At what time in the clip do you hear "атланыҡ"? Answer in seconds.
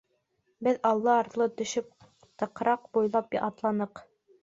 3.53-4.07